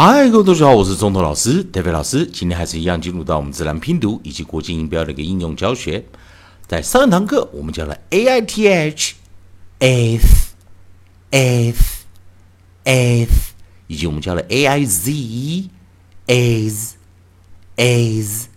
[0.00, 2.24] 嗨，各位同学好，我是中头老师 David 老师。
[2.24, 6.04] 今天还是一样进入到我们自然拼读以及国际音标的一个应用教学。
[6.68, 9.16] 在上一堂课，我们教了 a i t h、
[9.80, 10.20] a t
[11.30, 11.78] a t
[12.84, 13.32] a t
[13.88, 15.68] 以及我们教了 a i z、
[16.26, 16.94] a s、
[17.74, 18.48] a s、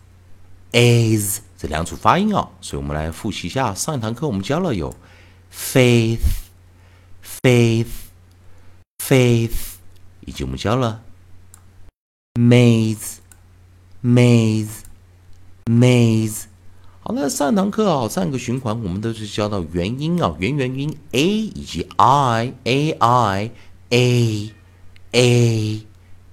[0.74, 2.50] a s 这两组发音哦。
[2.62, 4.94] 所以我们来复习一下上一堂课我们教了有
[5.52, 6.20] faith、
[7.42, 7.88] faith、
[9.04, 9.50] faith，
[10.28, 11.02] 以及我们教了。
[12.40, 13.20] Maze,
[14.02, 14.84] maze,
[15.66, 16.46] maze。
[17.02, 23.52] 好，那上堂课啊，上一个循环我们都是教到元音啊，元元音 a 以及 i, a i,
[23.90, 24.54] a,
[25.12, 25.82] a,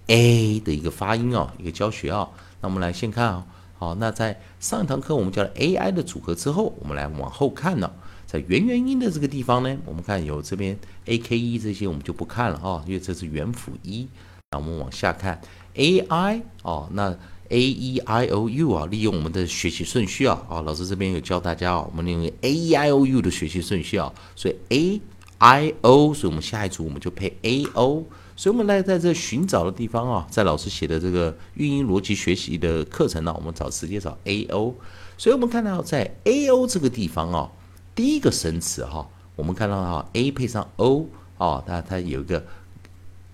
[0.06, 2.28] a 的一个发音啊，一个教学啊。
[2.60, 3.46] 那我们来先看啊，
[3.76, 7.90] 好，那在上一堂课我们教了 a i 的组合之后，我们来往后看呢，
[8.24, 14.06] 在元元音的这个地方呢，我们看有这边 a k e 这些我们就不看了啊，因为这是元辅一。
[14.50, 15.40] 那我们往下看。
[15.78, 17.16] A i 哦，那
[17.50, 25.00] a e i o u 啊，利用我们的学习顺序啊，啊，老师这边有教大家啊，我们利用 a e i o u 的学习顺序啊，所以 a
[25.38, 28.04] i o，所以我们下一组我们就配 a o，
[28.36, 34.74] 所以我们来在这寻找的地方啊，在老师写的这个语音逻辑学习的课程呢，我们找直接找 a o，
[35.16, 37.50] 所以我们看到在 a o 这个地方啊，
[37.94, 41.06] 第一个生词哈，我们看到哈 a 配上 o
[41.38, 42.44] 哦，它它有一个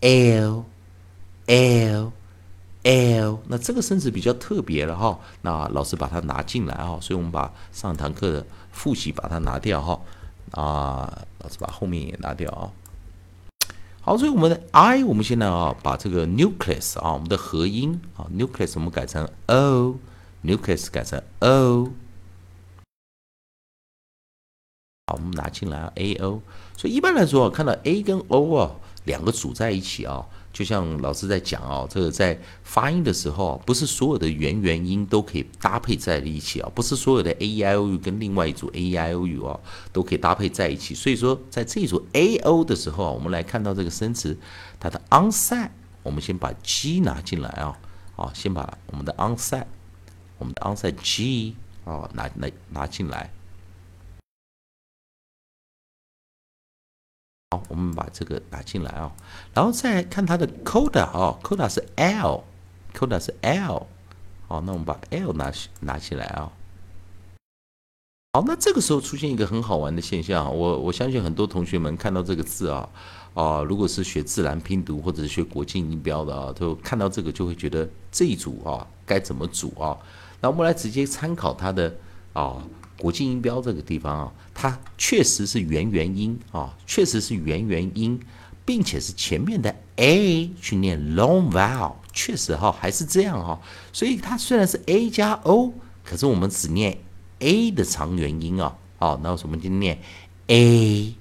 [0.02, 0.64] l
[1.46, 2.12] l。
[2.84, 10.00] l，那这个生词比较特别了哈，那老师把它拿进来哈，所以我们把上堂课的复习把它拿掉哈，
[10.52, 12.70] 啊，老师把后面也拿掉啊。
[14.02, 21.90] 好，所以我们的 i，我们现在啊把这个 nucleus 啊，我们的合音啊 nucleus 我们改成 o，nucleus 改成 o。
[25.06, 26.42] 好，我们拿进来 a o，
[26.76, 30.26] 所以一般来说看到 a 跟 o 啊两个组在一起啊。
[30.54, 39.58] 就像老师在讲哦，这个在发音的时候，不是所有的元元音都可以搭配在一起啊，不是所有的 a e i o u 跟另外一组 a e i o u 啊
[39.92, 40.94] 都可以搭配在一起。
[40.94, 44.38] 所以说，在这一组 a o 的时候啊，我们来看到这个生词，
[44.78, 45.70] 它的 onset，
[46.04, 47.76] 我们先把 g 拿进来啊，
[48.14, 49.64] 啊，先把我们的 onset，
[50.38, 53.28] 我们的 onset g 啊拿拿拿进来。
[57.68, 59.12] 我们把这个打进来啊，
[59.52, 63.86] 然后再看它的 coda 啊，coda 是 l，coda 是 l，
[64.46, 66.52] 好，那我们把 l 拿拿起来啊。
[68.32, 72.88] 好，那这个时候出现一个很好玩的现象，我我相信很多同学们看到这个字啊，
[73.34, 79.96] 啊，如果是学自然拼读或者是学国际音标的啊，都看到这个就会觉得这一组啊该怎么组啊？
[80.40, 81.94] 那我们来直接参考它的
[82.32, 82.62] 啊。
[83.04, 88.18] 国际音标这个地方啊，它确实是元元音啊，确实是元元音，
[88.64, 93.60] 并且是前面的 a 去念 long vowel，确实哈还是这样哈。
[93.92, 96.96] 所以它虽然是 a 加 o，可是我们只念
[97.40, 98.74] a 的长元音啊。
[98.98, 99.98] 好，那我们就念
[100.46, 101.14] a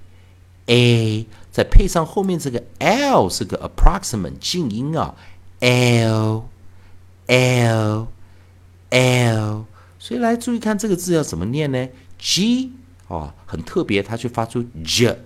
[0.64, 5.14] a，再配上后面这个 l 是个 approximate 静音啊
[5.60, 6.46] ，l
[7.26, 8.08] l
[8.88, 9.66] l。
[10.04, 11.88] 所以来注意看这个字要怎么念呢
[12.18, 12.70] ？g
[13.08, 15.18] 哦，很特别，它却发出 j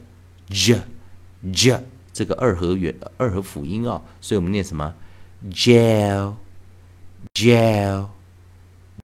[0.50, 0.80] j
[1.52, 4.00] j 这个二合元二合辅音啊。
[4.20, 4.94] 所以我们念什么
[5.50, 6.34] ？gel
[7.34, 8.06] gel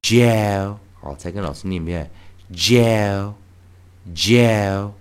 [0.01, 0.77] gel。
[1.01, 2.09] 好，再跟老师念一遍
[2.53, 3.33] ：gel
[4.15, 4.93] gel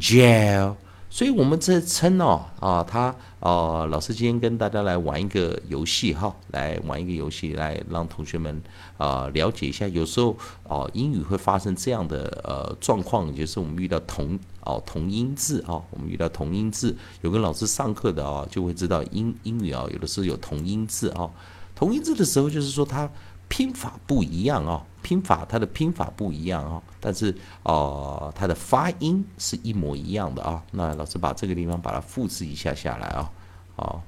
[0.00, 0.74] gel。
[1.12, 8.62] 所以我们这称哦啊，他哦，老师今天跟大家来玩一个游戏哈，来玩一个游戏，来让同学们
[8.96, 10.34] 啊了解一下，有时候
[10.64, 21.28] 哦英语会发生这样的呃状况，就是我们遇到同哦同音字啊，我们遇到同音字，有跟老师上课的啊就会知道英英语啊有的时候有同音字啊，
[21.74, 23.06] 同音字的时候就是说它。
[23.52, 30.62] 拼法不一样啊，拼法它的拼法不一样啊，但是呃它的发音是一模一样的啊。
[30.70, 33.30] 那老师把这个地方把它复制一下下来啊，
[33.76, 34.02] 好，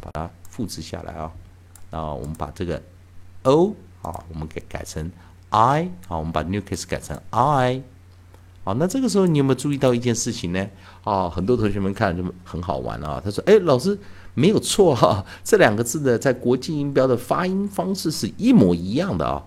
[0.00, 1.30] 把它复制下来啊。
[1.90, 2.82] 那我们把这个
[3.42, 5.12] o 啊，我们给改成
[5.50, 7.82] i 好，我们把 nucleus 改成 i
[8.64, 8.72] 好。
[8.72, 10.66] 那这个时候你有没有注意到一件事情呢？
[11.04, 13.20] 啊，很多同学们看就很好玩啊。
[13.22, 13.98] 他说：“哎，老师。”
[14.34, 19.44] 没有错哈， 这两个字呢，在国际音标的发音方式是一模一样的啊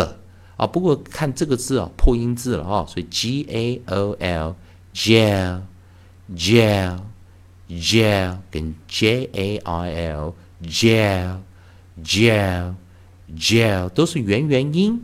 [0.56, 0.66] 啊。
[0.66, 4.56] 不过看这个字啊，破音字了啊，所以 G A O L
[4.92, 5.60] gel
[6.34, 6.98] gel
[7.68, 11.38] gel 跟 J A I L gel
[12.02, 12.74] gel
[13.36, 15.00] gel 都是元元音，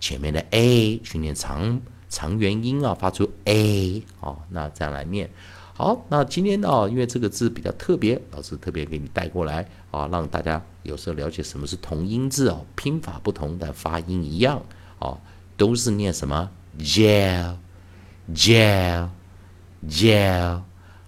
[0.00, 5.30] 前面的 A 去念长长元音啊，发出 A 哦，那这样来念。
[5.78, 14.62] 好，那今天呢，因为这个字比较特别，老师特别给你带过来啊，让大家有时候了解什么是同音字哦，拼法不同，但发音一样
[15.00, 15.18] 哦，
[15.58, 17.52] 都是念什么 gel，gel，gel。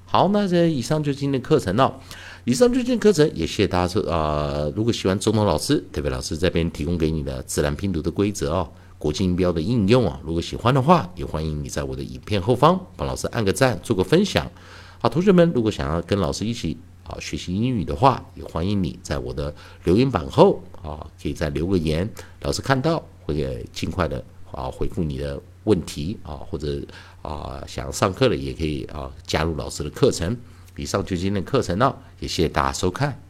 [0.04, 1.98] 好，那这以上就今天的课程了，
[2.44, 8.70] 以上就今天课程，也谢谢大家说啊，如果喜欢中东老师，特别老师这边提供给你的自然拼读的规则哦。
[8.98, 14.50] 国际音标的应用啊，如果喜欢的话，也欢迎你在我的影片后方帮老师按个赞，做个分享。
[14.98, 19.54] 好，同学们，如果想要跟老师一起啊学习英语的话，也欢迎你在我的
[19.84, 22.10] 留言板后啊，可以再留个言，
[22.40, 26.82] 老师看到会尽快的啊回复你的问题啊，或者
[27.22, 30.36] 啊想上课的也可以啊加入老师的课程。
[30.76, 33.27] 以上就今天的课程了，也谢谢大家收看。